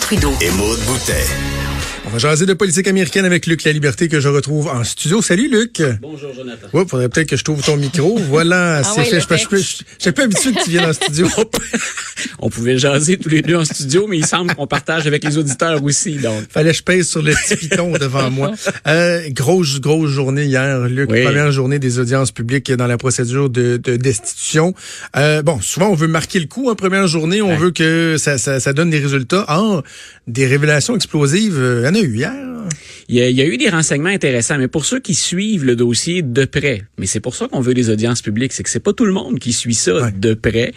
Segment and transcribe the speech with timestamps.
[0.00, 0.32] Trudeau.
[0.40, 1.26] Et Maude Boutet.
[2.04, 5.22] On va jaser de politique américaine avec Luc La Liberté que je retrouve en studio.
[5.22, 5.80] Salut Luc.
[6.00, 6.66] Bonjour Jonathan.
[6.72, 8.18] Ouais, faudrait peut-être que je trouve ton micro.
[8.28, 9.14] Voilà, c'est ouais, fait.
[9.16, 11.28] Je suis pas- je suis- je suis pas habitué que tu viennes en studio.
[12.40, 15.38] On pouvait jaser tous les deux en studio, mais il semble qu'on partage avec les
[15.38, 16.16] auditeurs aussi.
[16.16, 18.52] Donc, Fallait que je pèse sur le petit piton devant moi.
[18.88, 21.08] Euh, grosse, grosse journée hier, Luc.
[21.10, 21.22] Oui.
[21.22, 24.74] Première journée des audiences publiques dans la procédure de, de destitution.
[25.16, 27.40] Euh, bon, souvent, on veut marquer le coup en première journée.
[27.42, 27.56] On Ouais.
[27.56, 29.44] veut que ça, ça, ça donne des résultats.
[29.48, 29.82] Ah,
[30.26, 31.58] des révélations explosives.
[31.58, 32.61] euh, en.
[33.08, 35.64] Il y, a, il y a eu des renseignements intéressants, mais pour ceux qui suivent
[35.64, 38.70] le dossier de près, mais c'est pour ça qu'on veut des audiences publiques, c'est que
[38.70, 40.12] c'est pas tout le monde qui suit ça Ouais.
[40.12, 40.72] de près.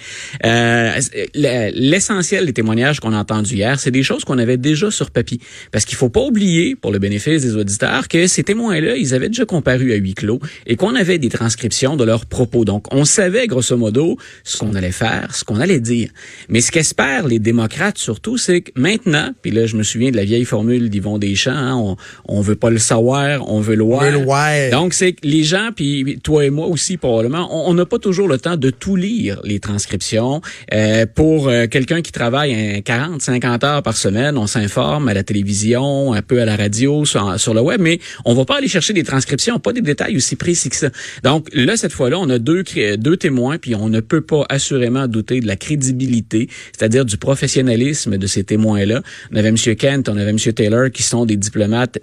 [0.45, 0.91] Euh,
[1.34, 5.12] la- L'essentiel des témoignages qu'on a entendus hier, c'est des choses qu'on avait déjà sur
[5.12, 5.40] papier,
[5.71, 9.27] parce qu'il faut pas oublier, pour le bénéfice des auditeurs, que ces témoins-là, ils avaient
[9.30, 12.66] déjà comparu à huis clos et qu'on avait des transcriptions de leurs propos.
[12.66, 16.09] Donc, on savait grosso modo ce qu'on allait faire, ce qu'on allait dire.
[16.49, 20.18] Mais ce qu'espèrent les démocrates surtout, c'est que maintenant, puis là, je me souviens de
[20.18, 23.84] la vieille formule d'Yvon Deschamps, hein, on, on veut pas le savoir, on veut le
[23.84, 24.04] voir.
[24.04, 24.70] veut le voir.
[24.72, 28.38] Donc, c'est les gens, puis toi et moi aussi probablement, on n'a pas toujours le
[28.38, 30.42] temps de tout lire, les transcriptions.
[30.74, 35.14] Euh, pour euh, quelqu'un qui travaille un 40, 50 heures par semaine, on s'informe à
[35.14, 38.58] la télévision, un peu à la radio, sur, sur le web, mais on va pas
[38.58, 40.90] aller chercher des transcriptions, pas des détails aussi précis que ça.
[41.24, 42.64] Donc là, cette fois-là, on a deux,
[42.98, 48.18] deux témoins, puis on ne peut pas assurément douter de la crédibilité, c'est-à-dire du professionnalisme
[48.18, 49.02] de ces témoins-là.
[49.32, 49.58] On avait M.
[49.58, 50.38] Kent, on avait M.
[50.38, 51.38] Taylor, qui sont des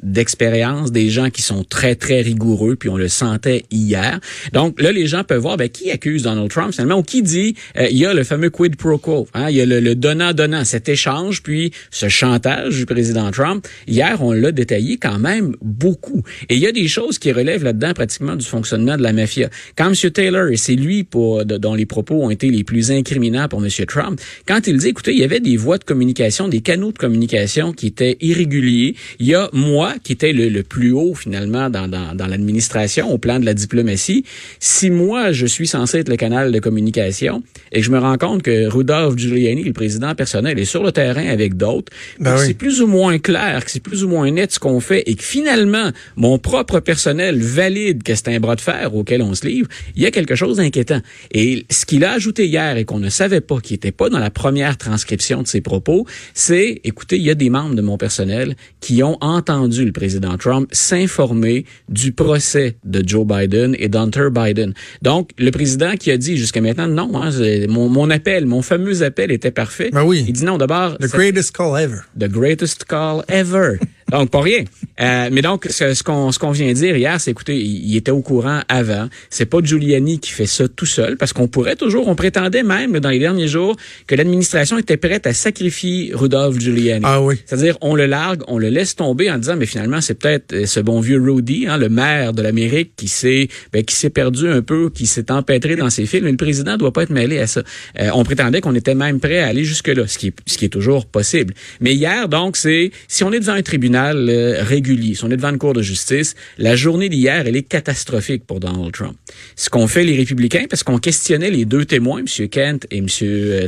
[0.03, 4.21] d'expérience, des gens qui sont très, très rigoureux, puis on le sentait hier.
[4.53, 7.55] Donc là, les gens peuvent voir ben, qui accuse Donald Trump finalement, ou qui dit
[7.77, 10.65] euh, il y a le fameux quid pro quo, hein, il y a le, donnant-donnant,
[10.65, 13.67] cet échange, puis ce chantage du président Trump.
[13.87, 16.23] Hier, on l'a détaillé quand même beaucoup.
[16.49, 19.49] Et il y a des choses qui relèvent là-dedans pratiquement du fonctionnement de la mafia.
[19.77, 20.11] Quand M.
[20.11, 23.71] Taylor, et c'est lui pour, dont les propos ont été les plus incriminants pour M.
[23.87, 26.99] Trump, quand il dit, écoutez, il y avait des voies de communication, des canaux de
[26.99, 28.95] communication qui étaient irréguliers.
[29.19, 33.11] Il y a moi, qui était le, le plus haut finalement dans, dans, dans l'administration,
[33.11, 34.25] au plan de la diplomatie.
[34.61, 37.43] Si moi, je suis censé être le canal de communication
[37.73, 40.93] et que je me rends compte que Rudolph Giuliani, le président personnel, est sur le
[40.93, 42.45] terrain avec d'autres, Ben oui.
[42.47, 45.15] c'est plus ou moins clair, que c'est plus ou moins net ce qu'on fait et
[45.15, 49.47] que finalement, mon propre personnel valide que c'est un bras de fer auquel on se
[49.47, 51.01] livre, il y a quelque chose d'inquiétant.
[51.33, 54.19] Et ce qu'il a ajouté hier et qu'on ne savait pas, qui n'était pas dans
[54.19, 57.97] la première transcription de ses propos, c'est, écoutez, il y a des membres de mon
[57.97, 64.29] personnel qui ont entendu le président Trump s'informer du procès de Joe Biden et d'Hunter
[64.31, 64.75] Biden.
[65.03, 67.31] Donc, le président qui a dit jusqu'à maintenant, non, hein,
[67.69, 69.91] mon, mon appel, mon fameux appel était parfait.
[69.93, 70.25] Ben oui.
[70.27, 72.01] Il dit non, d'abord, The greatest call ever.
[72.19, 73.79] The greatest call ever.
[74.13, 74.65] Donc, pas rien.
[75.01, 77.97] Euh, mais donc, ce, ce qu'on ce qu'on vient dire hier, c'est, écoutez, il, il
[77.97, 79.09] était au courant avant.
[79.31, 82.99] C'est pas Giuliani qui fait ça tout seul, parce qu'on pourrait toujours, on prétendait même,
[83.01, 87.05] dans les derniers jours, que l'administration était prête à sacrifier Rudolph Giuliani.
[87.09, 87.37] Ah oui.
[87.47, 90.67] C'est-à-dire, on le largue, on le laisse tomber en disant, mais finalement, c'est peut-être euh,
[90.67, 94.49] ce bon vieux Rudy, hein, le maire de l'Amérique, qui s'est ben, qui s'est perdu
[94.49, 96.25] un peu, qui s'est empêtré dans ses films.
[96.25, 97.63] Mais le président doit pas être mêlé à ça.
[97.99, 100.67] Euh, on prétendait qu'on était même prêt à aller jusque-là, ce qui est, ce qui
[100.67, 101.55] est toujours possible.
[101.81, 105.37] Mais hier, donc, c'est si on est devant un tribunal euh, régulier, si on est
[105.37, 109.17] devant une cour de justice, la journée d'hier, elle est catastrophique pour Donald Trump.
[109.57, 112.49] Ce qu'ont fait les républicains, parce qu'on questionnait les deux témoins, M.
[112.49, 113.07] Kent et M.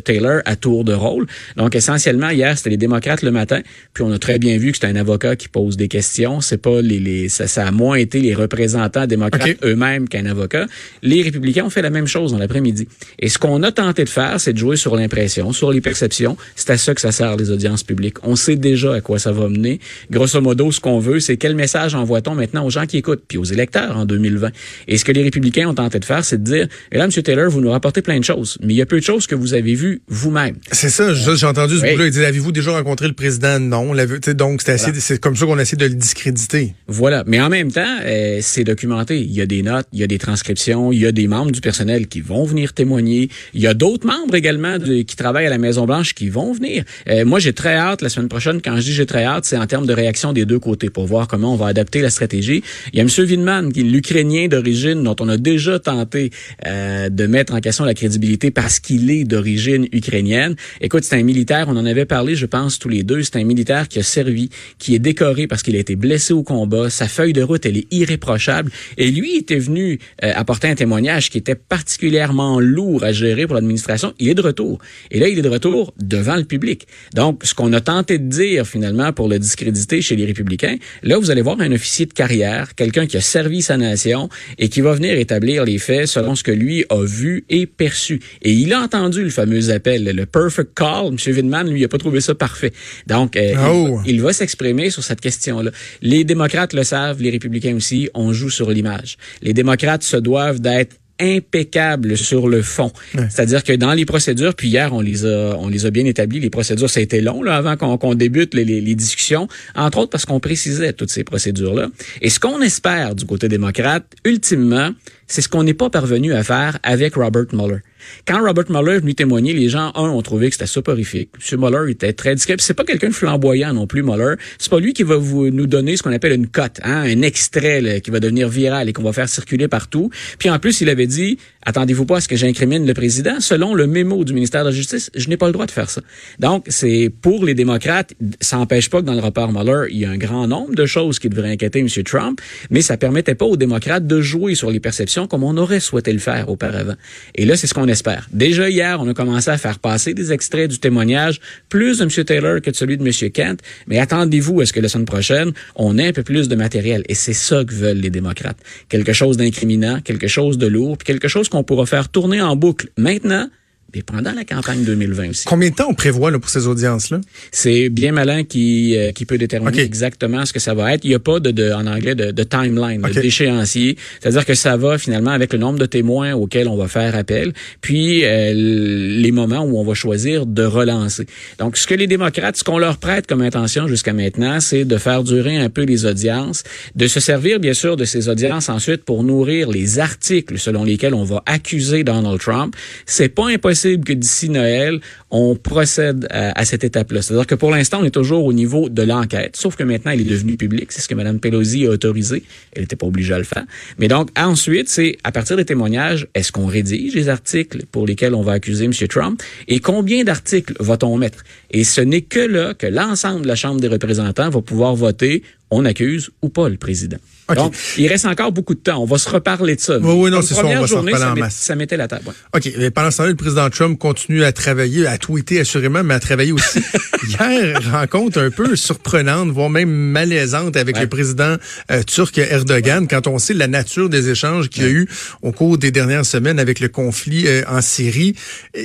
[0.05, 1.27] Taylor, à tour de rôle.
[1.57, 3.61] Donc, essentiellement, hier, c'était les démocrates le matin.
[3.93, 6.41] Puis, on a très bien vu que c'est un avocat qui pose des questions.
[6.41, 10.67] C'est pas les, les ça, ça a moins été les représentants démocrates eux-mêmes qu'un avocat.
[11.03, 12.89] Les républicains ont fait la même chose dans l'après-midi.
[13.19, 16.37] Et ce qu'on a tenté de faire, c'est de jouer sur l'impression, sur les perceptions.
[16.57, 18.17] C'est à ça que ça sert les audiences publiques.
[18.23, 19.81] On sait déjà à quoi ça va mener.
[20.11, 23.39] Grosso modo, ce qu'on veut, c'est quel message envoie-t-on maintenant aux gens qui écoutent, puis
[23.39, 24.51] aux électeurs en 2020.
[24.89, 27.11] Et ce que les républicains ont tenté de faire, c'est de dire, et là, M.
[27.11, 29.35] Taylor, vous nous rapportez plein de choses, mais il y a peu de choses que
[29.35, 30.57] vous avez vues vous-même.
[30.73, 31.93] C'est ça, j'ai entendu ce Oui.
[31.93, 32.07] bout-là.
[32.07, 33.59] Il dit, avez-vous déjà rencontré le président?
[33.61, 33.93] Non.
[34.35, 35.01] Donc, c'est assez- Voilà.
[35.01, 36.75] c'est comme ça qu'on essaie de le discréditer.
[36.89, 37.25] Voilà.
[37.27, 39.21] Mais en même temps, euh, c'est documenté.
[39.21, 41.51] Il y a des notes, il y a des transcriptions, il y a des membres
[41.53, 43.29] du personnel qui vont venir témoigner.
[43.53, 46.85] Il y a d'autres membres également de- qui travaillent à la Maison-Blanche qui vont venir.
[47.09, 48.61] Euh, moi, j'ai très hâte la semaine prochaine.
[48.63, 51.07] Quand je dis j'ai très hâte, c'est en termes de réaction des deux côtés pour
[51.07, 52.63] voir comment on va adapter la stratégie.
[52.93, 53.09] Il y a M.
[53.19, 56.31] Windman, qui est l'Ukrainien d'origine, dont on a déjà tenté
[56.67, 60.57] euh, de mettre en question la crédibilité parce qu'il est d'origine ukrainienne.
[60.81, 63.23] Écoute, c'est un militaire, on en avait parlé, je pense, tous les deux.
[63.23, 66.43] C'est un militaire qui a servi, qui est décoré parce qu'il a été blessé au
[66.43, 66.91] combat.
[66.91, 68.71] Sa feuille de route, elle est irréprochable.
[68.99, 73.55] Et lui était venu euh, apporter un témoignage qui était particulièrement lourd à gérer pour
[73.55, 74.15] l'administration.
[74.19, 74.79] Il est de retour.
[75.11, 76.87] Et là, il est de retour devant le public.
[77.15, 80.77] Donc, ce qu'on a tenté de dire, finalement, pour le discréditer, chez les républicains.
[81.03, 84.69] Là, vous allez voir un officier de carrière, quelqu'un qui a servi sa nation et
[84.69, 88.21] qui va venir établir les faits selon ce que lui a vu et perçu.
[88.43, 91.07] Et il a entendu le fameux appel, le perfect call.
[91.09, 91.17] M.
[91.37, 92.73] Widman, lui, a pas trouvé ça parfait.
[93.07, 94.01] Donc, euh, Oh.
[94.07, 95.71] il, il va s'exprimer sur cette question-là.
[96.03, 99.17] Les démocrates le savent, les républicains aussi, on joue sur l'image.
[99.43, 102.93] Les démocrates se doivent d'être impeccables sur le fond.
[103.31, 106.41] C'est-à-dire que dans les procédures, puis hier on les a on les a bien établis,
[106.41, 109.49] les procédures, ça a été long là avant qu'on qu'on débute les, les, les discussions,
[109.75, 111.89] entre autres parce qu'on précisait toutes ces procédures-là.
[112.21, 114.91] Et ce qu'on espère du côté démocrate, ultimement,
[115.27, 117.79] c'est ce qu'on n'est pas parvenu à faire avec Robert Mueller.
[118.27, 121.31] Quand Robert Mueller est venu témoigner, les gens, un, ont trouvé que c'était soporifique.
[121.53, 121.61] M.
[121.61, 122.57] Mueller était très discret.
[122.59, 124.35] C'est pas quelqu'un de flamboyant non plus, Mueller.
[124.59, 127.23] C'est pas lui qui va vous nous donner ce qu'on appelle une cote, hein, un
[127.23, 130.11] extrait là, qui va devenir viral et qu'on va faire circuler partout.
[130.39, 133.41] Puis en plus, il avait dit, attendez-vous pas à ce que j'incrimine le président.
[133.41, 135.91] Selon le mémo du ministère de la Justice, je n'ai pas le droit de faire
[135.91, 136.01] ça.
[136.39, 140.05] Donc, c'est pour les démocrates, ça n'empêche pas que dans le rapport Mueller, il y
[140.05, 141.89] a un grand nombre de choses qui devraient inquiéter M.
[142.05, 142.41] Trump,
[142.71, 146.13] mais ça permettait pas aux démocrates de jouer sur les perceptions comme on aurait souhaité
[146.13, 146.95] le faire auparavant.
[147.35, 147.89] Et là, c'est ce qu'on
[148.33, 152.25] Déjà hier, on a commencé à faire passer des extraits du témoignage, plus de M.
[152.25, 153.31] Taylor que de celui de M.
[153.31, 156.55] Kent, mais attendez-vous à ce que la semaine prochaine, on ait un peu plus de
[156.55, 157.03] matériel.
[157.09, 158.59] Et c'est ça que veulent les démocrates.
[158.89, 162.57] Quelque chose d'incriminant, quelque chose de lourd, puis quelque chose qu'on pourra faire tourner en
[162.57, 163.49] boucle maintenant,
[163.95, 165.45] mais pendant la campagne 2020 aussi.
[165.45, 167.21] Combien de temps on prévoit là, pour ces audiences-là?
[167.53, 171.05] C'est bien malin qui, euh, qui peut déterminer exactement ce que ça va être.
[171.05, 173.97] Il n'y a pas de, de en anglais de, de timeline, de d'échéancier.
[174.21, 177.53] C'est-à-dire que ça va finalement avec le nombre de témoins auxquels on va faire appel,
[177.81, 181.27] puis euh, les moments où on va choisir de relancer.
[181.59, 184.97] Donc, ce que les démocrates, ce qu'on leur prête comme intention jusqu'à maintenant, c'est de
[184.97, 186.65] faire durer un peu les audiences,
[186.95, 191.15] de se servir bien sûr de ces audiences ensuite pour nourrir les articles selon lesquels
[191.15, 192.75] on va accuser Donald Trump.
[193.07, 195.01] C'est pas impossible que d'ici Noël,
[195.31, 197.23] on procède à, à cette étape-là.
[197.23, 200.21] C'est-à-dire que pour l'instant, on est toujours au niveau de l'enquête, sauf que maintenant, elle
[200.21, 200.93] est devenue publique.
[200.93, 202.43] C'est ce que Mme Pelosi a autorisé.
[202.73, 203.65] Elle n'était pas obligée à le faire.
[203.99, 208.35] Mais donc, ensuite, c'est à partir des témoignages, est-ce qu'on rédige les articles pour lesquels
[208.35, 208.93] on va accuser M.
[209.09, 211.45] Trump et combien d'articles va-t-on mettre?
[211.71, 215.43] Et ce n'est que là que l'ensemble de la Chambre des représentants va pouvoir voter
[215.71, 217.17] on accuse ou pas le président.
[217.55, 219.03] Donc, il reste encore beaucoup de temps.
[219.03, 219.99] On va se reparler de ça.
[219.99, 221.55] Oui, oui, non, c'est ça, on va journée, ça, en met- masse.
[221.57, 222.23] ça mettait la table.
[222.27, 222.33] ouais.
[222.57, 222.73] OK.
[222.79, 226.21] Mais pendant ce temps-là, le président Trump continue à travailler, à tweeter assurément, mais à
[226.21, 226.81] travailler aussi.
[227.29, 231.03] Hier, rencontre un peu surprenante, voire même malaisante avec Ouais.
[231.03, 231.57] le président
[231.91, 235.07] euh, turc Erdogan, quand on sait la nature des échanges qu'il y a eu
[235.43, 238.35] au cours des dernières semaines avec le conflit euh, en Syrie.
[238.77, 238.81] Euh,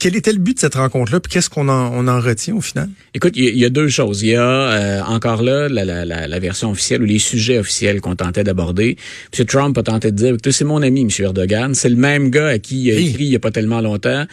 [0.00, 1.20] Quel était le but de cette rencontre-là?
[1.20, 2.90] Puis qu'est-ce qu'on en, on en retient au final?
[3.14, 4.22] Écoute, il y, a- il y a deux choses.
[4.22, 7.58] Il y a euh, encore là la, la, la, la version officielle ou les sujets
[7.58, 8.96] officiels qu'on tentait d'aborder.
[9.38, 9.44] M.
[9.46, 11.08] Trump a tenté de dire, c'est mon ami, M.
[11.18, 11.74] Erdogan.
[11.74, 13.08] C'est le même gars à qui il a Oui.
[13.08, 14.24] écrit il y a pas tellement longtemps.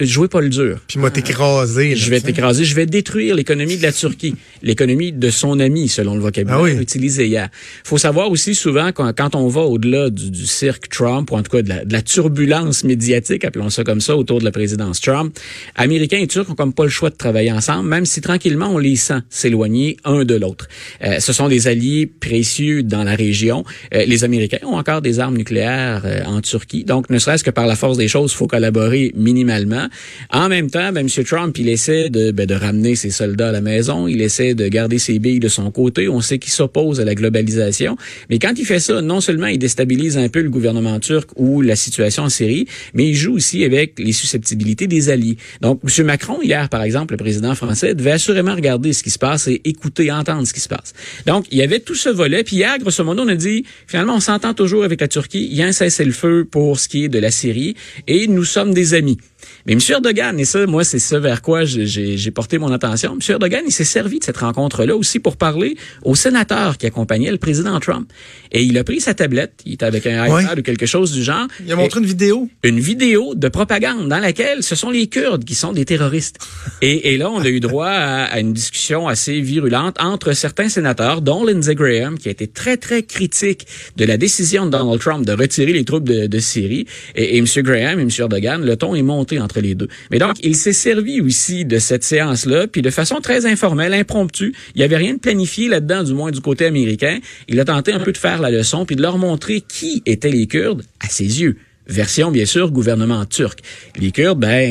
[0.00, 0.78] Jouez pas le dur.
[0.86, 1.88] Puis écrasé.
[1.90, 5.88] là, Je vais t'écraser, je vais détruire l'économie de la Turquie, l'économie de son ami,
[5.88, 6.76] selon le vocabulaire Ah oui.
[6.80, 7.48] utilisé hier.
[7.82, 11.42] faut savoir aussi souvent quand, quand on va au-delà du, du cirque Trump, ou en
[11.42, 14.52] tout cas de la, de la turbulence médiatique, appelons ça comme ça, autour de la
[14.52, 15.36] présidence Trump,
[15.74, 18.78] Américains et Turcs ont comme pas le choix de travailler ensemble, même si tranquillement on
[18.78, 20.68] les sent s'éloigner un de l'autre.
[21.02, 23.64] Euh, ce sont des alliés précieux dans la région.
[23.94, 27.50] Euh, les Américains ont encore des armes nucléaires euh, en Turquie, donc ne serait-ce que
[27.50, 29.87] par la force des choses, faut collaborer minimalement.
[30.30, 31.24] En même temps, ben, M.
[31.24, 34.68] Trump, il essaie de, ben, de ramener ses soldats à la maison, il essaie de
[34.68, 36.08] garder ses billes de son côté.
[36.08, 37.96] On sait qu'il s'oppose à la globalisation,
[38.30, 41.60] mais quand il fait ça, non seulement il déstabilise un peu le gouvernement turc ou
[41.60, 45.36] la situation en Syrie, mais il joue aussi avec les susceptibilités des alliés.
[45.60, 46.06] Donc, M.
[46.06, 49.60] Macron, hier, par exemple, le président français, devait assurément regarder ce qui se passe et
[49.64, 50.92] écouter, entendre ce qui se passe.
[51.26, 52.44] Donc, il y avait tout ce volet.
[52.44, 55.48] Puis hier, grosso modo, on a dit, finalement, on s'entend toujours avec la Turquie.
[55.50, 57.74] Il y a un cessez-le-feu pour ce qui est de la Syrie
[58.06, 59.18] et nous sommes des amis.
[59.66, 59.80] Mais M.
[59.88, 63.12] Erdogan, et ça, moi, c'est ça vers quoi j'ai- porté mon attention.
[63.14, 63.18] M.
[63.28, 67.38] Erdogan, il s'est servi de cette rencontre-là aussi pour parler aux sénateurs qui accompagnaient le
[67.38, 68.10] président Trump.
[68.52, 70.42] Et il a pris sa tablette, il était avec un Ouais.
[70.44, 71.46] iPad ou quelque chose du genre.
[71.64, 72.48] Il a montré une vidéo.
[72.64, 76.38] une vidéo de propagande dans laquelle ce sont les Kurdes qui sont des terroristes.
[76.82, 80.68] Et, et là, on a eu droit à, à une discussion assez virulente entre certains
[80.68, 83.66] sénateurs, dont Lindsey Graham, qui a été très, très critique
[83.96, 86.86] de la décision de Donald Trump de retirer les troupes de, de Syrie.
[87.16, 87.46] Et, et M.
[87.58, 88.08] Graham et M.
[88.18, 89.88] Erdogan, le ton est monté entre les deux.
[90.10, 94.54] Mais donc, il s'est servi aussi de cette séance-là, puis de façon très informelle, impromptue.
[94.74, 97.18] Il n'y avait rien de planifié là-dedans, du moins du côté américain.
[97.48, 100.30] Il a tenté un peu de faire la leçon, puis de leur montrer qui étaient
[100.30, 101.56] les Kurdes à ses yeux
[101.88, 103.60] version bien sûr gouvernement turc.
[103.98, 104.70] Les Kurdes, ben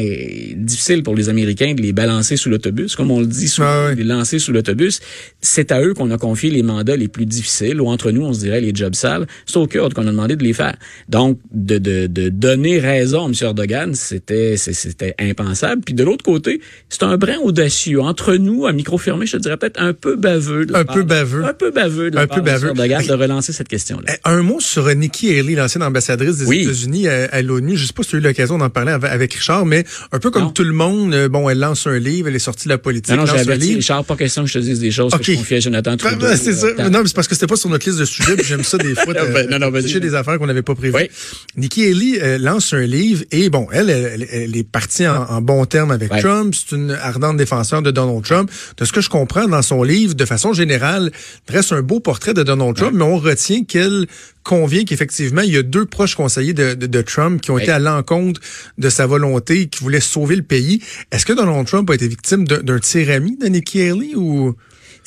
[0.56, 3.94] difficile pour les Américains de les balancer sous l'autobus, comme on le dit souvent, Ah
[3.96, 5.00] les lancer sous l'autobus.
[5.42, 8.34] C'est à eux qu'on a confié les mandats les plus difficiles, ou entre nous, on
[8.34, 9.28] se dirait les jobs sales.
[9.46, 10.76] C'est aux Kurdes qu'on a demandé de les faire.
[11.10, 13.34] Donc, de, de, de donner raison à M.
[13.42, 15.82] Erdogan, c'était c'était impensable.
[15.86, 18.02] Puis de l'autre côté, c'est un brin audacieux.
[18.02, 20.66] Entre nous, à micro fermé, je te dirais peut-être un peu baveux.
[20.66, 21.44] de la Un part peu de- baveux.
[21.46, 22.54] Un peu baveux de la Un part peu de M.
[22.56, 22.68] baveux.
[22.70, 23.08] Erdogan Hey.
[23.08, 24.14] de relancer cette question-là.
[24.24, 26.62] Un mot sur Nikki Haley, l'ancienne ambassadrice des Oui.
[26.64, 27.76] États-Unis à, à l'ONU.
[27.78, 30.32] Je sais pas si tu as eu l'occasion d'en parler avec, Richard, mais un peu
[30.32, 30.50] comme Non.
[30.52, 33.16] tout le monde, euh, bon, elle lance un livre, elle est sortie de la politique,
[33.16, 33.78] Non, non, j'ai averti livre.
[33.78, 35.22] Richard, pas question que je te dise des choses Ok.
[35.22, 36.26] que je confiais à Jonathan Ben, Trudeau.
[36.28, 36.68] ben, c'est ça.
[36.68, 38.78] euh, Non, mais c'est parce que c'était pas sur notre liste de sujets, j'aime ça
[38.78, 39.14] des fois.
[39.18, 39.88] Non, ben, non, non, vas-y.
[39.88, 40.94] j'ai des affaires qu'on n'avait pas prévues.
[40.96, 41.10] Oui.
[41.56, 45.42] Nikki Haley euh, lance un livre et bon, elle, elle, elle est partie en, en
[45.42, 46.22] bon terme avec Ouais.
[46.22, 46.54] Trump.
[46.56, 48.50] C'est une ardente défenseur de Donald Trump.
[48.78, 51.12] De ce que je comprends dans son livre, de façon générale,
[51.48, 54.06] dresse un beau portrait de Donald Trump, mais on retient qu'elle
[54.48, 57.72] convient qu'effectivement, il y a deux proches conseillers de, de, de Trump qui ont été
[57.72, 58.40] à l'encontre
[58.78, 60.82] de sa volonté, qui voulaient sauver le pays.
[61.12, 64.56] Est-ce que Donald Trump a été victime d'un d'un tir ami de Nikki Haley ou...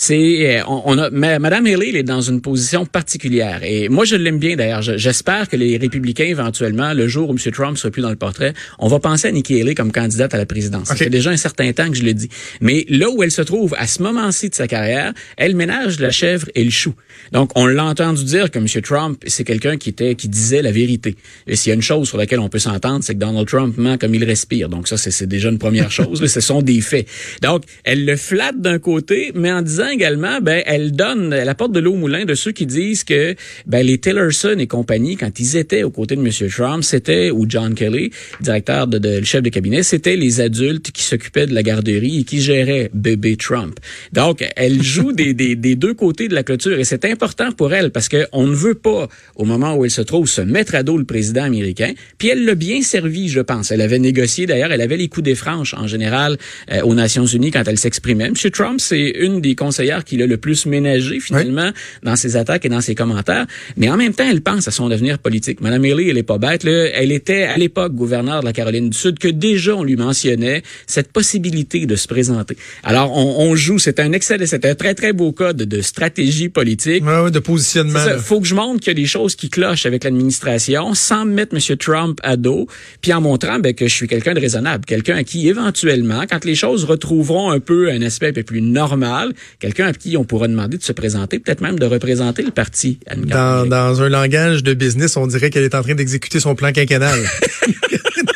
[0.03, 3.61] C'est, euh, on, on a, ma- Madame Haley elle est dans une position particulière.
[3.65, 4.81] Et moi, je l'aime bien d'ailleurs.
[4.81, 7.53] Je- J'espère que les républicains, éventuellement, le jour où M.
[7.53, 10.39] Trump sera plus dans le portrait, on va penser à Nikki Haley comme candidate à
[10.39, 10.89] la présidence.
[10.89, 11.01] Ça Ok.
[11.01, 12.31] fait déjà un certain temps que je le dis.
[12.63, 16.11] Mais là où elle se trouve, à ce moment-ci de sa carrière, elle ménage la
[16.11, 16.95] chèvre et le chou.
[17.33, 18.67] Donc, on l'a entendu dire que M.
[18.83, 21.15] Trump, c'est quelqu'un qui était, qui disait la vérité.
[21.47, 23.77] Et s'il y a une chose sur laquelle on peut s'entendre, c'est que Donald Trump
[23.77, 24.71] ment comme il respire.
[24.71, 26.23] Donc ça, c'est c'est déjà une première chose.
[26.23, 26.27] là.
[26.29, 27.07] Ce sont des faits.
[27.43, 31.73] Donc, elle le flatte d'un côté, mais en disant également, ben, elle donne, elle apporte
[31.73, 33.35] de l'eau au moulin de ceux qui disent que,
[33.67, 36.31] ben, les Tillerson et compagnie, quand ils étaient aux côtés de M.
[36.51, 40.91] Trump, c'était, ou John Kelly, directeur de, de- le chef de cabinet, c'était les adultes
[40.93, 43.79] qui s'occupaient de la garderie et qui géraient bébé Trump.
[44.13, 47.73] Donc, elle joue des, des, des deux côtés de la clôture et c'est important pour
[47.75, 50.75] elle parce que on ne veut pas, au moment où elle se trouve, se mettre
[50.75, 51.93] à dos le président américain.
[52.19, 53.71] Puis elle l'a bien servi, je pense.
[53.71, 56.37] Elle avait négocié, d'ailleurs, elle avait les coups des franches en général
[56.73, 58.27] euh, aux Nations Unies quand elle s'exprimait.
[58.27, 58.35] M.
[58.53, 61.71] Trump, c'est une des conseillères qui l'a le plus ménagé finalement
[62.03, 63.47] dans ses attaques et dans ses commentaires.
[63.77, 65.61] Mais en même temps, elle pense à son devenir politique.
[65.61, 66.65] Madame Haley, elle est pas bête.
[66.65, 66.89] Là.
[66.95, 70.63] Elle était à l'époque gouverneure de la Caroline du Sud que déjà on lui mentionnait
[70.87, 72.57] cette possibilité de se présenter.
[72.83, 73.79] Alors on, on joue.
[73.79, 77.05] C'est un excellent, c'est un très très beau cas de, de stratégie politique.
[77.05, 77.99] Ouais, ouais, de positionnement.
[77.99, 78.19] Ça.
[78.19, 81.55] faut que je montre qu'il y a des choses qui clochent avec l'administration sans mettre
[81.55, 81.77] M.
[81.77, 82.67] Trump à dos,
[83.01, 86.45] puis en montrant ben, que je suis quelqu'un de raisonnable, quelqu'un à qui éventuellement, quand
[86.45, 90.25] les choses retrouveront un peu un aspect un peu plus normal, quelqu'un à qui on
[90.25, 92.99] pourra demander de se présenter, peut-être même de représenter le parti.
[93.17, 96.73] Dans, dans un langage de business, on dirait qu'elle est en train d'exécuter son plan
[96.73, 97.21] quinquennal.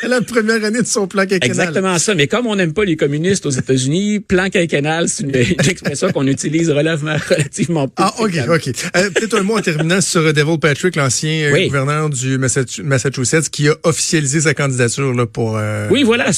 [0.09, 1.49] La première année de son plan quinquennal.
[1.49, 2.15] Exactement ça.
[2.15, 5.37] Mais comme on n'aime pas les communistes aux États-Unis, plan quinquennal, c'est une, une
[5.71, 7.95] expression qu'on utilise relativement, relativement peu.
[8.05, 8.69] Ah, OK, OK.
[8.97, 11.67] Euh, Peut-être un mot en terminant sur euh, Devil Patrick, l'ancien euh, Oui.
[11.67, 15.57] gouverneur du Massachu- Massachusetts, qui a officialisé sa candidature là, pour...
[15.57, 16.31] euh, Oui, voilà.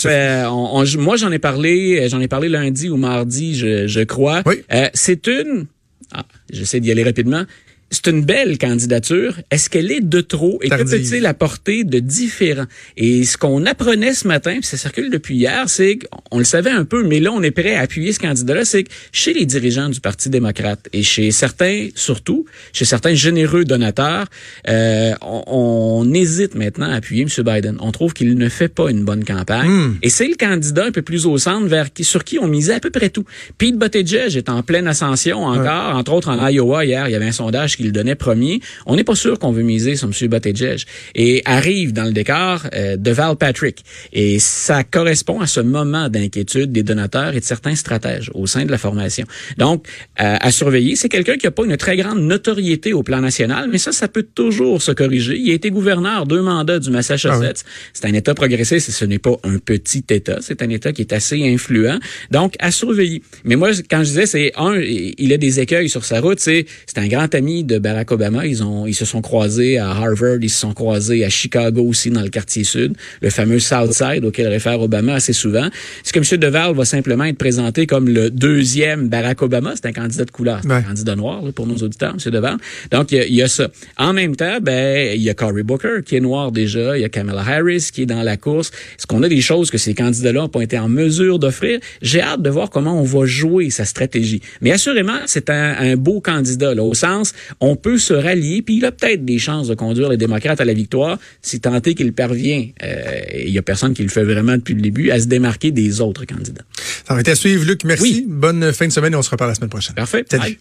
[0.50, 4.42] on- on- moi, j'en ai parlé, j'en ai parlé lundi ou mardi, je, je crois.
[4.46, 4.62] Oui.
[4.94, 5.66] C'est une.
[6.12, 7.44] Ah, j'essaie d'y aller rapidement.
[7.90, 9.36] C'est une belle candidature.
[9.50, 10.58] Est-ce qu'elle est de trop?
[10.62, 10.86] Et Tardive.
[10.86, 12.64] que peut-il apporter de différent?
[12.96, 16.70] Et ce qu'on apprenait ce matin, puis ça circule depuis hier, c'est qu'on le savait
[16.70, 19.46] un peu, mais là on est prêt à appuyer ce candidat-là, c'est que chez les
[19.46, 24.26] dirigeants du Parti démocrate et chez certains, surtout chez certains généreux donateurs,
[24.68, 27.44] euh, on, on hésite maintenant à appuyer M.
[27.44, 27.76] Biden.
[27.80, 29.68] On trouve qu'il ne fait pas une bonne campagne.
[29.68, 29.98] Hmm.
[30.02, 32.74] Et c'est le candidat un peu plus au centre vers qui, sur qui on misait
[32.74, 33.24] à peu près tout.
[33.58, 35.96] Pete Buttigieg est en pleine ascension encore.
[35.96, 38.60] Entre autres, en Iowa, hier, il y avait un sondage qui le donnait premier.
[38.86, 40.28] On n'est pas sûr qu'on veut miser sur M.
[40.28, 40.80] Buttigieg.
[41.14, 43.84] Et arrive dans le décor euh, Deval Patrick.
[44.12, 48.64] Et ça correspond à ce moment d'inquiétude des donateurs et de certains stratèges au sein
[48.64, 49.26] de la formation.
[49.58, 49.86] Donc,
[50.20, 53.68] euh, à surveiller, c'est quelqu'un qui n'a pas une très grande notoriété au plan national,
[53.70, 55.36] mais ça, ça peut toujours se corriger.
[55.36, 57.64] Il a été gouverneur deux mandats du Massachusetts.
[57.92, 60.38] C'est un État progressiste et ce n'est pas un petit État.
[60.40, 61.98] C'est un État qui est assez influent.
[62.30, 63.22] Donc, à surveiller.
[63.44, 66.40] Mais moi, quand je disais, c'est un, il a des écueils sur sa route.
[66.40, 68.46] C'est, c'est un grand ami de Barack Obama.
[68.46, 72.10] Ils ont, ils se sont croisés à Harvard, ils se sont croisés à Chicago aussi
[72.10, 75.66] dans le quartier sud, le fameux South Side auquel réfère Obama assez souvent.
[75.66, 76.38] Est-ce que M.
[76.40, 79.72] Deval va simplement être présenté comme le deuxième Barack Obama?
[79.74, 80.76] C'est un candidat de couleur, c'est Ouais.
[80.76, 82.30] un candidat noir là, pour nos auditeurs, M.
[82.32, 82.56] Deval.
[82.90, 83.68] Donc, il y, a, il y a ça.
[83.98, 87.04] En même temps, ben, il y a Cory Booker qui est noir déjà, il y
[87.04, 88.70] a Kamala Harris qui est dans la course.
[88.98, 91.80] Est-ce qu'on a des choses que ces candidats-là n'ont pas été en mesure d'offrir?
[92.02, 94.40] J'ai hâte de voir comment on va jouer sa stratégie.
[94.60, 98.76] Mais assurément, c'est un, un beau candidat, là, au sens, on peut se rallier, puis
[98.76, 101.94] il a peut-être des chances de conduire les démocrates à la victoire si tant est
[101.94, 105.10] qu'il parvient, euh, et il y a personne qui le fait vraiment depuis le début,
[105.10, 106.64] à se démarquer des autres candidats.
[107.06, 107.84] Ça va être à suivre, Luc.
[107.84, 108.02] Merci.
[108.02, 108.24] Oui.
[108.28, 109.94] Bonne fin de semaine et on se reparle la semaine prochaine.
[109.94, 110.24] Parfait.
[110.28, 110.58] Salut.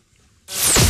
[0.48, 0.76] Bye.